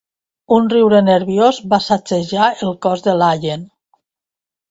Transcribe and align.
Un 0.55 0.69
riure 0.73 1.01
nerviós 1.09 1.59
va 1.73 1.79
sacsejar 1.89 2.47
el 2.69 2.73
cos 2.87 3.05
de 3.09 3.15
l'Allen. 3.19 3.69